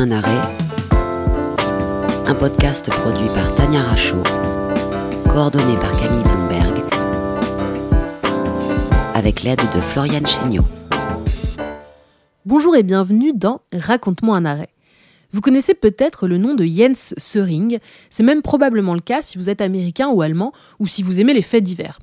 [0.00, 0.40] un arrêt,
[2.26, 4.22] un podcast produit par Tania Rachaud,
[5.28, 6.82] coordonné par Camille Bloomberg,
[9.14, 10.64] avec l'aide de Floriane Chéniaud.
[12.46, 14.70] Bonjour et bienvenue dans Raconte-moi un arrêt.
[15.32, 19.50] Vous connaissez peut-être le nom de Jens Söring, c'est même probablement le cas si vous
[19.50, 21.98] êtes américain ou allemand ou si vous aimez les faits divers.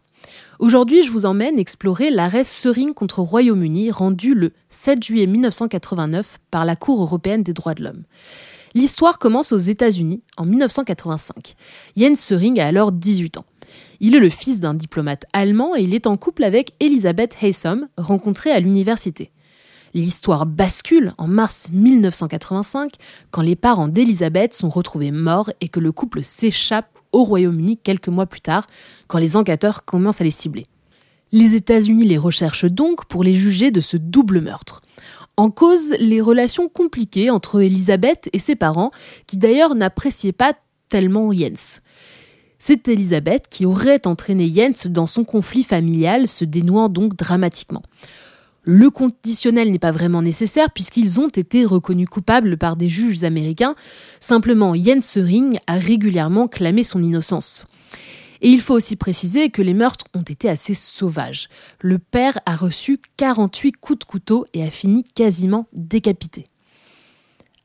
[0.60, 6.66] Aujourd'hui, je vous emmène explorer l'arrêt Söring contre Royaume-Uni rendu le 7 juillet 1989 par
[6.66, 8.06] la Cour européenne des droits de l'homme.
[8.74, 11.54] L'histoire commence aux États-Unis en 1985.
[11.96, 13.46] Jens Söring a alors 18 ans.
[14.00, 17.88] Il est le fils d'un diplomate allemand et il est en couple avec Elisabeth Haysom,
[17.96, 19.32] rencontrée à l'université.
[19.94, 22.94] L'histoire bascule en mars 1985
[23.30, 28.10] quand les parents d'Elisabeth sont retrouvés morts et que le couple s'échappe au Royaume-Uni quelques
[28.10, 28.68] mois plus tard
[29.08, 30.66] quand les enquêteurs commencent à les cibler.
[31.32, 34.82] Les États-Unis les recherchent donc pour les juger de ce double meurtre.
[35.36, 38.92] En cause, les relations compliquées entre Elisabeth et ses parents,
[39.26, 40.54] qui d'ailleurs n'appréciaient pas
[40.90, 41.82] tellement Jens.
[42.60, 47.84] C'est Elisabeth qui aurait entraîné Jens dans son conflit familial, se dénouant donc dramatiquement.
[48.70, 53.76] Le conditionnel n'est pas vraiment nécessaire puisqu'ils ont été reconnus coupables par des juges américains.
[54.20, 57.66] Simplement, Jens Söring a régulièrement clamé son innocence.
[58.42, 61.48] Et il faut aussi préciser que les meurtres ont été assez sauvages.
[61.80, 66.44] Le père a reçu 48 coups de couteau et a fini quasiment décapité.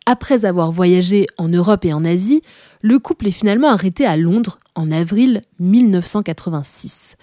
[0.05, 2.43] Après avoir voyagé en Europe et en Asie,
[2.81, 7.17] le couple est finalement arrêté à Londres en avril 1986.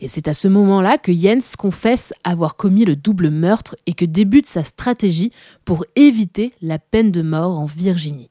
[0.00, 4.04] Et c'est à ce moment-là que Jens confesse avoir commis le double meurtre et que
[4.04, 5.30] débute sa stratégie
[5.64, 8.30] pour éviter la peine de mort en Virginie.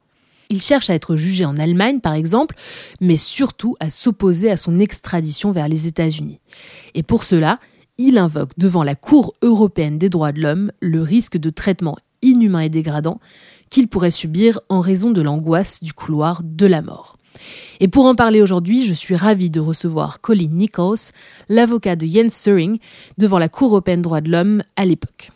[0.49, 2.55] Il cherche à être jugé en Allemagne, par exemple,
[2.99, 6.39] mais surtout à s'opposer à son extradition vers les États-Unis.
[6.93, 7.59] Et pour cela,
[7.97, 12.59] il invoque devant la Cour européenne des droits de l'homme le risque de traitement inhumain
[12.59, 13.19] et dégradant
[13.69, 17.17] qu'il pourrait subir en raison de l'angoisse du couloir de la mort.
[17.79, 21.11] Et pour en parler aujourd'hui, je suis ravie de recevoir Colin Nichols,
[21.49, 22.79] l'avocat de Jens Söring,
[23.17, 25.31] devant la Cour européenne droits de l'homme à l'époque.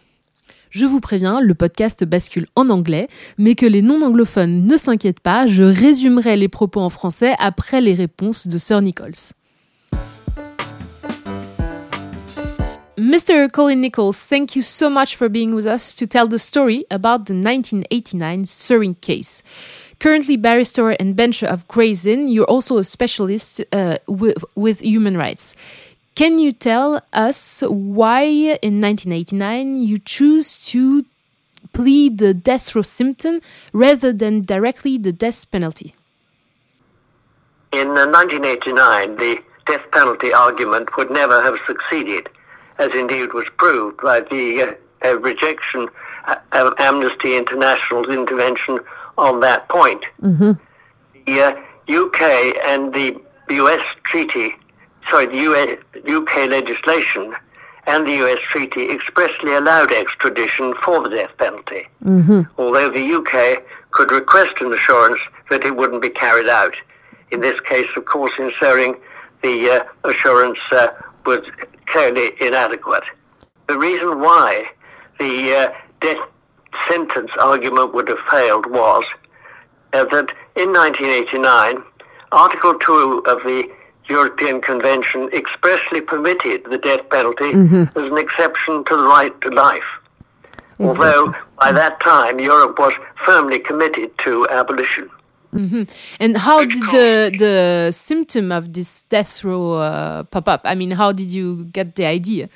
[0.69, 3.07] Je vous préviens, le podcast bascule en anglais,
[3.39, 7.95] mais que les non-anglophones ne s'inquiètent pas, je résumerai les propos en français après les
[7.95, 9.33] réponses de Sir Nichols.
[13.09, 13.51] Mr.
[13.51, 17.25] Colin Nicholls, thank you so much for being with us to tell the story about
[17.25, 19.41] the 1989 Söring case.
[19.97, 25.17] Currently barrister and bencher of Gray's Inn, you're also a specialist uh, with, with human
[25.17, 25.55] rights.
[26.13, 28.21] Can you tell us why
[28.61, 31.03] in 1989 you choose to
[31.73, 33.41] plead the death row symptom
[33.73, 35.95] rather than directly the death penalty?
[37.71, 42.29] In 1989, the death penalty argument would never have succeeded,
[42.79, 45.87] as indeed was proved by the uh, uh, rejection
[46.51, 48.79] of Amnesty International's intervention
[49.17, 50.03] on that point.
[50.21, 50.51] Mm-hmm.
[51.25, 53.19] The uh, UK and the
[53.49, 54.55] US treaty
[55.09, 57.35] sorry, the US, UK legislation
[57.87, 62.41] and the US treaty expressly allowed extradition for the death penalty, mm-hmm.
[62.57, 65.19] although the UK could request an assurance
[65.49, 66.75] that it wouldn't be carried out.
[67.31, 68.99] In this case, of course, in Söring,
[69.41, 70.87] the uh, assurance uh,
[71.25, 71.39] was
[71.89, 73.03] clearly inadequate.
[73.67, 74.65] The reason why
[75.19, 76.17] the uh, death
[76.87, 79.03] sentence argument would have failed was
[79.93, 81.83] uh, that in 1989,
[82.31, 83.69] Article 2 of the
[84.07, 87.97] European Convention expressly permitted the death penalty mm-hmm.
[87.97, 89.83] as an exception to the right to life.
[90.79, 90.87] Exactly.
[90.87, 95.09] Although by that time Europe was firmly committed to abolition.
[95.53, 95.83] Mm-hmm.
[96.19, 100.61] And how did the the symptom of this death row uh, pop up?
[100.63, 102.49] I mean, how did you get the idea?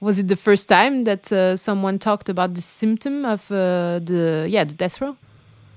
[0.00, 4.46] Was it the first time that uh, someone talked about the symptom of uh, the
[4.48, 5.16] yeah the death row?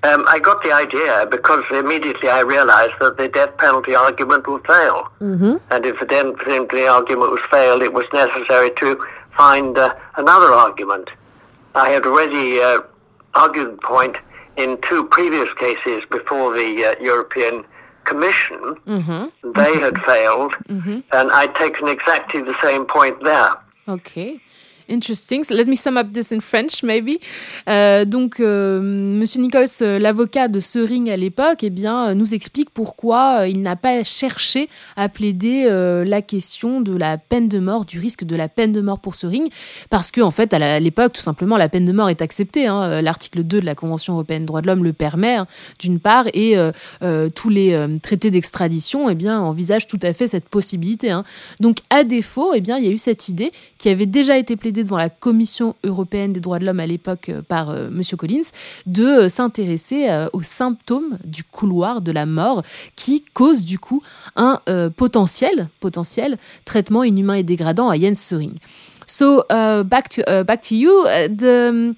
[0.01, 4.65] Um, I got the idea because immediately I realized that the death penalty argument would
[4.65, 5.09] fail.
[5.19, 5.57] Mm-hmm.
[5.71, 8.97] And if the death penalty argument was failed, it was necessary to
[9.35, 11.09] find uh, another argument.
[11.75, 12.79] I had already uh,
[13.35, 14.17] argued the point
[14.59, 17.65] in two previous cases before the uh, European
[18.03, 18.75] Commission.
[18.85, 19.51] Mm-hmm.
[19.53, 19.79] They mm-hmm.
[19.79, 20.99] had failed, mm-hmm.
[21.11, 23.51] and I'd taken exactly the same point there.
[23.87, 24.41] Okay.
[24.89, 25.43] Interesting.
[25.51, 27.19] let me sum up this in French, maybe.
[27.69, 32.71] Euh, donc, euh, Monsieur Nichols, euh, l'avocat de Sering à l'époque, eh bien, nous explique
[32.71, 35.67] pourquoi il n'a pas cherché à plaider
[36.05, 39.15] la question de la peine de mort, du risque de la peine de mort pour
[39.15, 39.49] Sering,
[39.89, 42.67] parce qu'en en fait, à l'époque, tout simplement, la peine de mort est acceptée.
[42.67, 43.01] Hein.
[43.01, 45.47] L'article 2 de la Convention européenne des droits de l'homme le permet, hein,
[45.79, 46.55] d'une part, et
[47.35, 51.11] tous les traités d'extradition, eh bien, envisagent tout à fait cette possibilité.
[51.11, 51.23] Hein.
[51.59, 54.55] Donc, à défaut, eh bien, il y a eu cette idée qui avait déjà été
[54.55, 58.01] plaidée plaidé devant la Commission européenne des droits de l'homme à l'époque par M.
[58.17, 58.49] Collins
[58.85, 62.63] de s'intéresser aux symptômes du couloir de la mort
[62.95, 64.01] qui cause du coup
[64.35, 64.59] un
[64.95, 68.55] potentiel, potentiel traitement inhumain et dégradant à Jens Söring.
[69.05, 70.91] So uh, back to uh, back to you.
[71.07, 71.95] Uh, the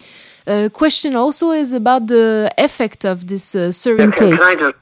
[0.48, 4.36] um, question also is about the effect of this uh, can, case.
[4.38, 4.76] Can I, just,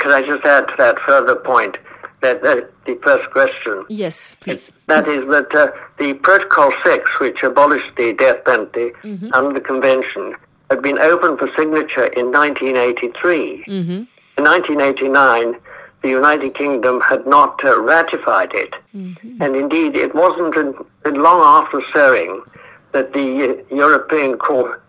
[0.00, 1.76] can I just add to that further point?
[2.24, 3.84] That, that the first question.
[3.90, 4.72] Yes, please.
[4.86, 9.28] That is that uh, the Protocol 6, which abolished the death penalty mm-hmm.
[9.34, 10.34] under the convention,
[10.70, 13.64] had been open for signature in 1983.
[13.68, 13.90] Mm-hmm.
[13.90, 15.60] In 1989,
[16.00, 18.72] the United Kingdom had not uh, ratified it.
[18.94, 19.42] Mm-hmm.
[19.42, 20.56] And indeed, it wasn't
[21.04, 22.40] long after Söring
[22.92, 23.28] that the
[23.70, 24.82] uh, European Court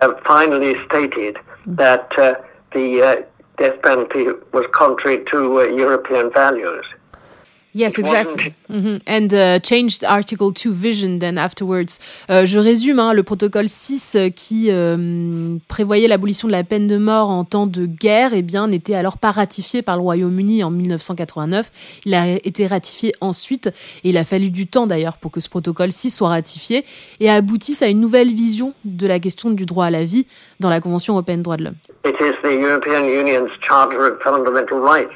[0.00, 1.76] uh, finally stated mm-hmm.
[1.76, 2.34] that uh,
[2.72, 3.16] the uh,
[3.58, 6.84] death penalty was contrary to uh, European values.
[7.74, 8.52] Yes, exactly.
[8.68, 9.00] Mm -hmm.
[9.06, 11.98] And uh, changed Article 2 vision then afterwards.
[12.28, 16.86] Euh, je résume, hein, le protocole 6 euh, qui euh, prévoyait l'abolition de la peine
[16.86, 20.62] de mort en temps de guerre, eh bien, n'était alors pas ratifié par le Royaume-Uni
[20.64, 21.70] en 1989.
[22.04, 23.68] Il a été ratifié ensuite,
[24.04, 26.84] et il a fallu du temps d'ailleurs pour que ce protocole 6 soit ratifié
[27.20, 30.26] et aboutisse à une nouvelle vision de la question du droit à la vie
[30.60, 31.91] dans la Convention européenne des droits de l'homme.
[32.04, 35.14] It is the European Union's Charter of Fundamental Rights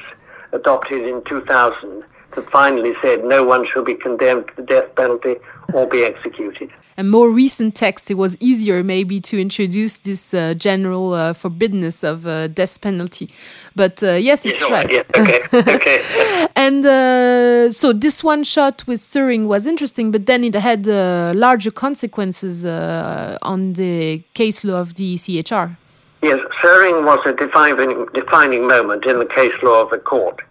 [0.53, 2.03] adopted in 2000
[2.35, 5.35] that finally said no one shall be condemned to the death penalty
[5.73, 6.69] or be executed.
[6.99, 12.03] A more recent text, it was easier maybe to introduce this uh, general uh, forbiddenness
[12.03, 13.29] of uh, death penalty.
[13.75, 14.91] But uh, yes, it's yes, right.
[14.91, 15.41] Yeah, okay,
[15.75, 16.47] okay.
[16.55, 21.33] and uh, so this one shot with Söring was interesting, but then it had uh,
[21.35, 25.75] larger consequences on the case law of the ECHR.
[26.21, 30.41] Yes, Söring was a defining, defining moment in the case law of the court.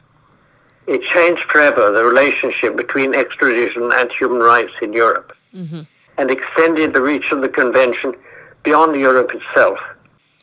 [0.86, 5.82] It changed forever the relationship between extradition and human rights in Europe mm-hmm.
[6.18, 8.14] and extended the reach of the convention
[8.62, 9.80] beyond Europe itself.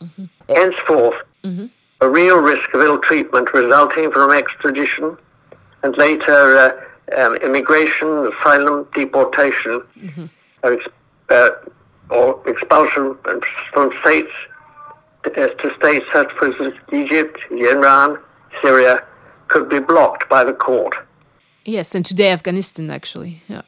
[0.02, 0.26] Mm-hmm.
[0.50, 1.16] Henceforth,
[1.46, 1.68] mm-hmm.
[2.02, 5.18] a real risk of ill treatment resulting from extradition
[5.84, 6.72] and later uh,
[7.18, 10.26] um, immigration, asylum, deportation, mm-hmm.
[11.30, 11.50] uh,
[12.10, 13.18] or, expulsion
[13.74, 14.32] from states
[15.24, 18.18] to, to states such as Egypt, Iran,
[18.62, 19.04] Syria,
[19.48, 20.96] could be blocked by the court.
[21.66, 23.42] Yes, and today Afghanistan, actually.
[23.48, 23.62] Yeah.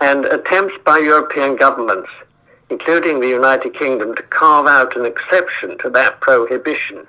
[0.00, 2.10] And attempts by European governments,
[2.70, 7.06] including the United Kingdom, to carve out an exception to that prohibition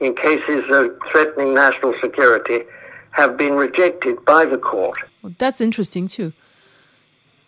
[0.00, 2.60] in cases of threatening national security
[3.12, 4.98] have been rejected by the court.
[5.22, 6.32] Well, that's interesting, too.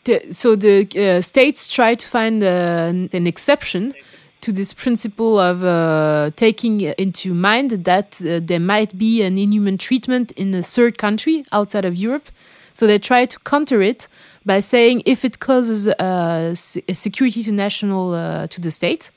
[0.04, 3.94] The, so the uh, states try to find uh, an exception
[4.40, 9.78] to this principle of uh, taking into mind that uh, there might be an inhuman
[9.78, 12.28] treatment in a third country outside of Europe.
[12.74, 14.06] So they try to counter it
[14.46, 16.54] by saying if it causes uh,
[16.88, 19.10] a security to national uh, to the state,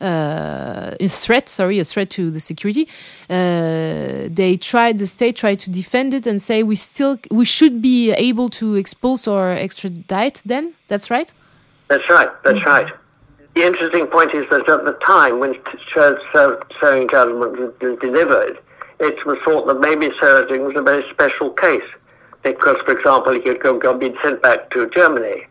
[0.00, 2.88] uh, a threat, sorry, a threat to the security.
[3.28, 7.82] Uh, they tried, the state tried to defend it and say we still we should
[7.82, 10.42] be able to expulse or extradite.
[10.44, 11.32] Then that's right.
[11.88, 12.30] That's right.
[12.44, 12.78] That's mm -hmm.
[12.78, 13.07] right.
[13.54, 15.54] The interesting point is that at the time when
[15.94, 18.58] Söring judgment was delivered,
[19.00, 21.88] it was thought that maybe Söring was a very special case
[22.42, 23.60] because, for example, he had
[23.98, 25.46] been sent back to Germany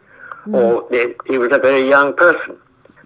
[0.48, 0.54] mm.
[0.54, 0.88] or
[1.26, 2.58] he was a very young person.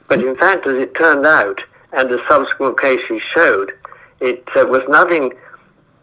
[0.08, 1.62] But in fact, as it turned out,
[1.94, 3.74] and the subsequent cases showed,
[4.20, 5.34] it uh, was nothing.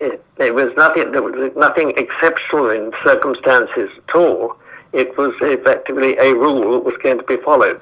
[0.00, 1.12] It, it, was nothing.
[1.12, 4.56] There was nothing exceptional in circumstances at all.
[4.92, 7.80] It was effectively a rule that was going to be followed.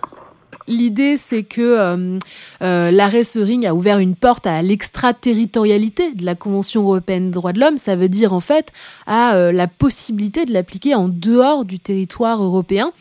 [0.68, 2.18] L'idée, c'est que euh,
[2.62, 7.52] euh, l'arrêt Sering a ouvert une porte à l'extraterritorialité de la Convention européenne des droits
[7.52, 7.78] de l'homme.
[7.78, 8.72] Ça veut dire en fait
[9.06, 12.92] à euh, la possibilité de l'appliquer en dehors du territoire européen,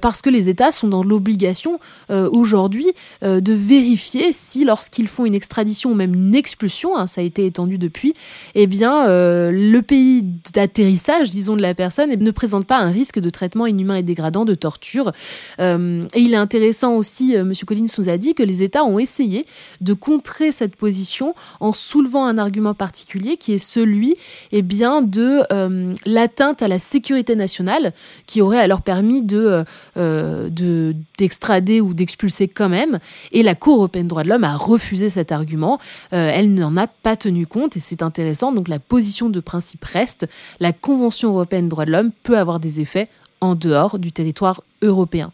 [0.00, 1.78] parce que les États sont dans l'obligation
[2.10, 2.86] aujourd'hui
[3.22, 7.46] de vérifier si, lorsqu'ils font une extradition ou même une expulsion, hein, ça a été
[7.46, 8.14] étendu depuis,
[8.54, 10.22] eh bien le pays
[10.52, 14.44] d'atterrissage, disons, de la personne ne présente pas un risque de traitement inhumain et dégradant,
[14.44, 15.12] de torture.
[15.58, 17.52] et il est intéressant aussi, euh, M.
[17.66, 19.46] Collins nous a dit que les États ont essayé
[19.80, 24.16] de contrer cette position en soulevant un argument particulier qui est celui
[24.52, 27.92] eh de euh, l'atteinte à la sécurité nationale
[28.26, 29.64] qui aurait alors permis euh,
[29.96, 32.98] de, d'extrader ou d'expulser quand même.
[33.32, 35.78] Et la Cour européenne des droits de l'homme a refusé cet argument.
[36.10, 38.52] elle n'en a pas tenu compte et c'est intéressant.
[38.52, 40.26] Donc la position de principe reste.
[40.60, 43.08] La Convention européenne des droits de l'homme peut avoir des effets
[43.40, 45.32] en dehors du territoire européen.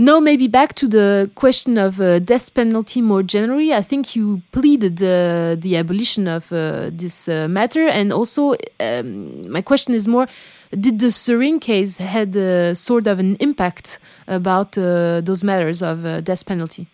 [0.00, 3.74] No, maybe back to the question of uh, death penalty more generally.
[3.74, 9.50] I think you pleaded uh, the abolition of uh, this uh, matter, and also um,
[9.50, 10.28] my question is more:
[10.70, 16.04] Did the Söring case had a sort of an impact about uh, those matters of
[16.04, 16.86] uh, death penalty?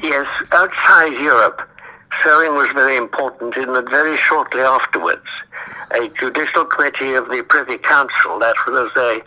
[0.00, 1.68] Yes, outside Europe,
[2.22, 5.26] Söring was very important in that very shortly afterwards,
[6.00, 9.20] a judicial committee of the Privy Council, that was a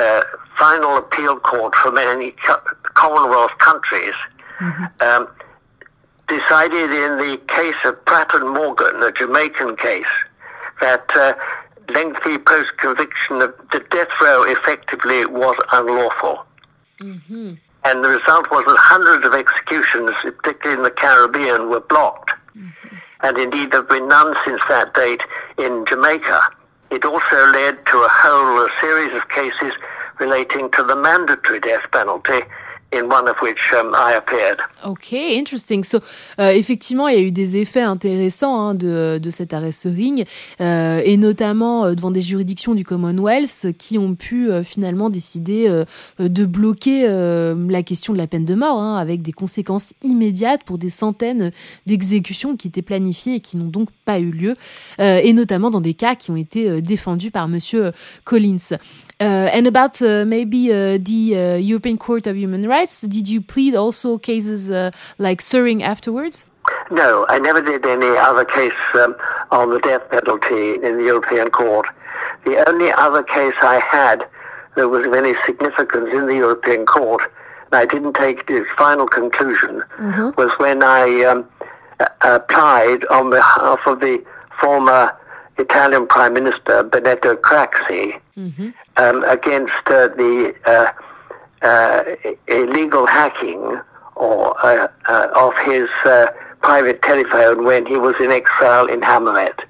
[0.00, 0.22] uh,
[0.58, 2.34] final appeal court for many
[2.94, 4.14] Commonwealth countries,
[4.58, 4.84] mm-hmm.
[5.00, 5.28] um,
[6.28, 10.14] decided in the case of Pratt and Morgan, the Jamaican case,
[10.80, 11.34] that uh,
[11.92, 16.44] lengthy post-conviction of the death row effectively was unlawful.
[17.00, 17.54] Mm-hmm.
[17.84, 22.32] And the result was that hundreds of executions, particularly in the Caribbean, were blocked.
[22.56, 22.96] Mm-hmm.
[23.22, 25.22] And indeed, there have been none since that date
[25.58, 26.40] in Jamaica.
[26.90, 29.72] It also led to a whole series of cases
[30.18, 32.40] relating to the mandatory death penalty
[32.92, 34.58] in one of which um, I appeared.
[34.84, 35.84] Ok, interesting.
[35.84, 36.00] So,
[36.38, 40.24] euh, effectivement, il y a eu des effets intéressants hein, de, cet arrêt Sering,
[40.60, 45.70] euh, et notamment euh, devant des juridictions du Commonwealth qui ont pu euh, finalement décider
[46.18, 50.78] de bloquer la question de la peine de mort, hein, avec des conséquences immédiates pour
[50.78, 51.52] des centaines
[51.86, 54.54] d'exécutions qui étaient planifiées et qui n'ont donc pas eu lieu,
[54.98, 57.92] et notamment dans des cas qui ont été défendus par Monsieur
[58.24, 58.76] Collins.
[59.20, 63.74] Uh, and about uh, maybe uh, the European Court of Human Rights, did you plead
[63.74, 64.70] also cases
[65.18, 66.44] like Söring afterwards?
[66.90, 69.14] No, I never did any other case um,
[69.50, 71.86] on the death penalty in the European Court.
[72.44, 74.26] The only other case I had
[74.76, 77.22] that was of any significance in the European Court,
[77.66, 80.30] and I didn't take its final conclusion, mm-hmm.
[80.40, 81.48] was when I um,
[82.22, 84.24] applied on behalf of the
[84.60, 85.16] former
[85.58, 88.70] Italian Prime Minister Benedetto Craxi mm-hmm.
[88.96, 90.92] um, against uh, the uh, uh,
[91.62, 93.80] illegal hacking
[94.16, 96.26] or uh, uh, of his uh,
[96.62, 99.60] private telephone when he was in exile in Hammamet,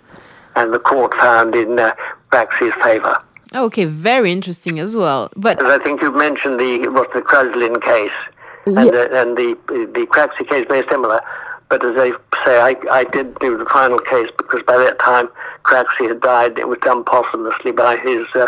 [0.56, 1.76] and the court found in
[2.30, 3.22] Craxi's favour.
[3.54, 5.30] Okay, very interesting as well.
[5.36, 8.10] But I think you mentioned the what the Kruslin case,
[8.66, 8.80] yeah.
[8.80, 9.56] and, the, and the
[9.92, 11.20] the Craxi case very similar.
[11.68, 12.10] But as I
[12.44, 15.28] say, I, I did do the final case because by that time
[15.64, 16.58] Craxi had died.
[16.58, 18.46] It was done posthumously by his uh,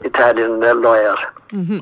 [0.00, 1.18] Italian lawyers.
[1.52, 1.78] Mm-hmm.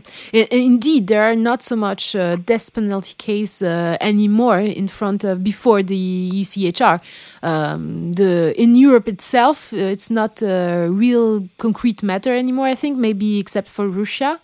[0.50, 5.42] Indeed, there are not so much uh, death penalty case uh, anymore in front of
[5.42, 7.00] before the ECHR.
[7.42, 12.66] Um, the in Europe itself, uh, it's not a real concrete matter anymore.
[12.66, 14.40] I think maybe except for Russia.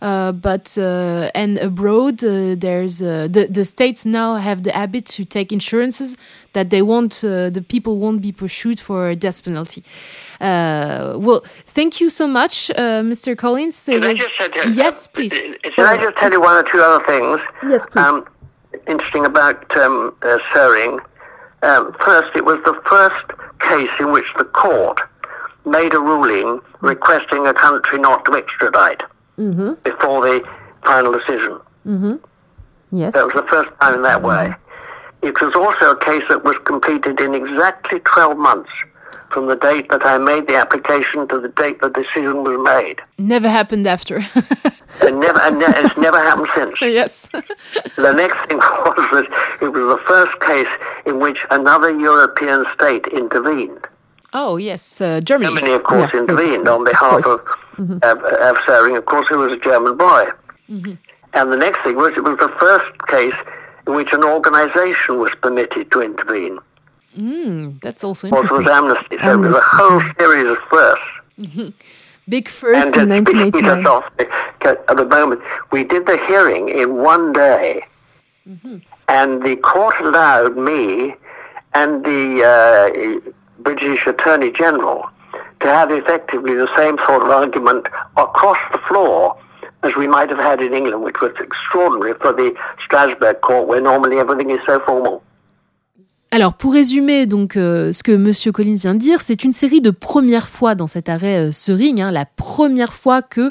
[0.00, 5.24] Uh, but uh, and abroad, uh, there's the the states now have the habit to
[5.24, 6.16] take insurances
[6.52, 9.82] that they won't the people won't be pursued for death penalty.
[10.40, 13.36] well, thank you so much, Mr.
[13.36, 13.84] Collins.
[13.84, 15.32] Can I just yes, please.
[15.74, 17.40] Can I just tell you one or two other things?
[17.64, 18.04] Yes, please.
[18.04, 18.24] Um,
[18.86, 20.38] interesting about um, uh.
[21.60, 23.24] Um, first, it was the first
[23.58, 25.00] case in which the court
[25.66, 29.02] made a ruling requesting a country not to extradite
[29.38, 29.74] mm-hmm.
[29.84, 30.42] before the
[30.84, 31.60] final decision.
[31.86, 32.16] Mm-hmm.
[32.92, 33.14] Yes.
[33.14, 34.54] That was the first time in that way.
[35.22, 38.70] It was also a case that was completed in exactly 12 months
[39.30, 43.00] from the date that I made the application to the date the decision was made.
[43.18, 44.16] Never happened after.
[45.02, 46.80] and never, and ne- it's never happened since.
[46.98, 47.28] Yes.
[47.96, 50.68] the next thing was that it was the first case
[51.06, 53.86] in which another European state intervened.
[54.32, 55.54] Oh yes, uh, Germany.
[55.54, 57.40] Germany, of course, yes, intervened on behalf of,
[57.78, 57.98] mm-hmm.
[58.02, 60.26] of, of course, he was a German boy.
[60.68, 60.94] Mm-hmm.
[61.34, 63.34] And the next thing was it was the first case
[63.86, 66.58] in which an organisation was permitted to intervene.
[67.16, 68.50] Mm, that's also interesting.
[68.50, 69.18] Also, was amnesty.
[69.18, 69.46] So amnesty.
[69.46, 71.04] it was a whole series of firsts.
[71.38, 71.68] mm-hmm.
[72.28, 73.86] Big first and, in 1989.
[73.86, 74.04] Off,
[74.60, 75.40] at the moment,
[75.72, 77.82] we did the hearing in one day,
[78.46, 78.78] mm-hmm.
[79.08, 81.14] and the court allowed me
[81.72, 83.30] and the uh,
[83.60, 85.08] British Attorney General
[85.60, 89.36] to have effectively the same sort of argument across the floor
[89.82, 92.52] as we might have had in England, which was extraordinary for the
[92.84, 95.22] Strasbourg court, where normally everything is so formal.
[96.30, 99.80] Alors, pour résumer donc euh, ce que Monsieur Collins vient de dire, c'est une série
[99.80, 103.50] de premières fois dans cet arrêt euh, Sering, hein, la première fois que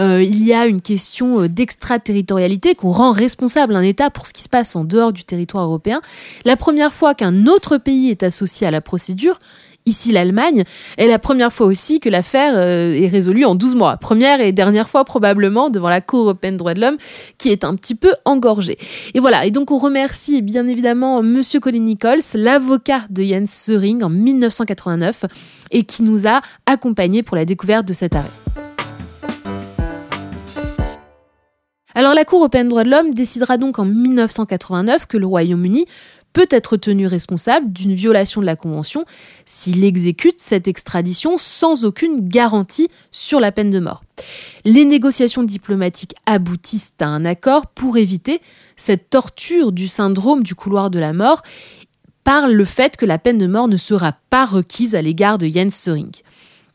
[0.00, 4.32] euh, il y a une question euh, d'extraterritorialité, qu'on rend responsable un État pour ce
[4.32, 6.00] qui se passe en dehors du territoire européen,
[6.44, 9.38] la première fois qu'un autre pays est associé à la procédure,
[9.86, 10.64] ici l'Allemagne,
[10.98, 13.96] est la première fois aussi que l'affaire euh, est résolue en 12 mois.
[13.96, 16.96] Première et dernière fois probablement devant la Cour européenne des droits de l'homme
[17.38, 18.78] qui est un petit peu engorgée.
[19.14, 24.02] Et voilà, et donc on remercie bien évidemment Monsieur Colin Nichols, l'avocat de Jens Söring
[24.02, 25.24] en 1989
[25.70, 28.30] et qui nous a accompagnés pour la découverte de cet arrêt.
[31.96, 35.86] Alors la Cour européenne des droits de l'homme décidera donc en 1989 que le Royaume-Uni
[36.36, 39.06] peut être tenu responsable d'une violation de la Convention
[39.46, 44.04] s'il exécute cette extradition sans aucune garantie sur la peine de mort.
[44.66, 48.42] Les négociations diplomatiques aboutissent à un accord pour éviter
[48.76, 51.40] cette torture du syndrome du couloir de la mort
[52.22, 55.48] par le fait que la peine de mort ne sera pas requise à l'égard de
[55.48, 56.12] Jens Söring.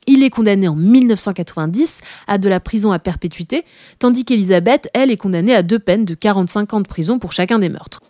[0.08, 3.63] Il est condamné en 1990 à de la prison à perpétuité,
[4.00, 7.60] tandis qu'Elisabeth, elle, est condamnée à deux peines de 45 ans de prison pour chacun
[7.60, 8.01] des meurtres.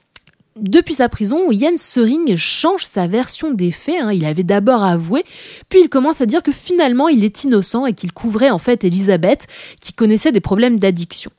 [0.59, 4.01] Depuis sa prison, Jens Söring change sa version des faits.
[4.01, 4.11] Hein.
[4.11, 5.23] Il avait d'abord avoué,
[5.69, 8.83] puis il commence à dire que finalement il est innocent et qu'il couvrait en fait
[8.83, 9.47] Elisabeth,
[9.79, 11.31] qui connaissait des problèmes d'addiction.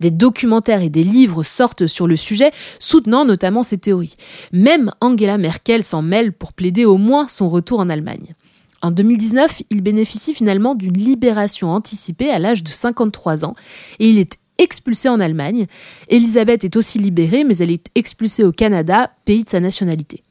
[0.00, 2.50] Des documentaires et des livres sortent sur le sujet,
[2.80, 4.16] soutenant notamment ces théories.
[4.52, 8.34] Même Angela Merkel s'en mêle pour plaider au moins son retour en Allemagne.
[8.82, 13.54] En 2019, il bénéficie finalement d'une libération anticipée à l'âge de 53 ans
[13.98, 15.66] et il est expulsée en Allemagne.
[16.08, 20.22] Elisabeth est aussi libérée, mais elle est expulsée au Canada, pays de sa nationalité.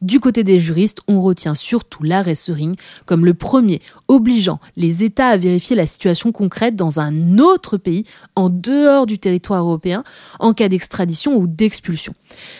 [0.00, 5.28] Du côté des juristes, on retient surtout l'arrêt Sering comme le premier obligeant les États
[5.28, 8.04] à vérifier la situation concrète dans un autre pays
[8.36, 10.04] en dehors du territoire européen
[10.38, 12.14] en cas d'extradition ou d'expulsion.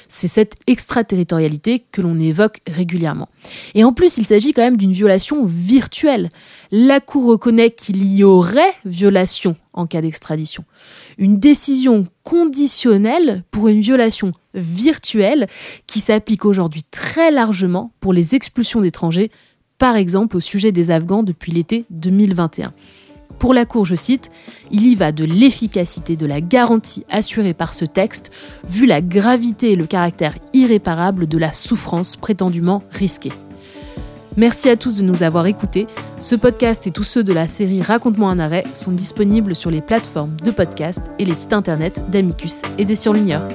[0.09, 3.29] C'est cette extraterritorialité que l'on évoque régulièrement.
[3.75, 6.31] Et en plus, il s'agit quand même d'une violation virtuelle.
[6.73, 10.65] La Cour reconnaît qu'il y aurait violation en cas d'extradition.
[11.19, 15.47] Une décision conditionnelle pour une violation virtuelle
[15.87, 19.31] qui s'applique aujourd'hui très largement pour les expulsions d'étrangers,
[19.79, 22.73] par exemple au sujet des Afghans depuis l'été 2021.
[23.39, 24.31] Pour la Cour, je cite,
[24.73, 28.33] Il y va de l'efficacité de la garantie assurée par ce texte,
[28.69, 33.33] vu la gravité et le caractère irréparable de la souffrance prétendument risquée.
[34.37, 35.87] Merci à tous de nous avoir écoutés.
[36.19, 39.81] Ce podcast et tous ceux de la série Raconte-moi un arrêt sont disponibles sur les
[39.81, 43.49] plateformes de podcast et les sites internet d'Amicus et des surligneurs.